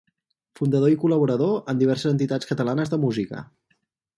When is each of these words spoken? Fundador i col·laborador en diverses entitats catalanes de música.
Fundador 0.59 0.93
i 0.93 0.97
col·laborador 1.03 1.53
en 1.73 1.81
diverses 1.83 2.15
entitats 2.15 2.51
catalanes 2.53 2.93
de 2.95 3.01
música. 3.07 3.45